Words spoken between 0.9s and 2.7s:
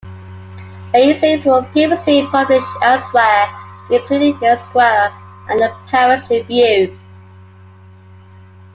The essays were previously published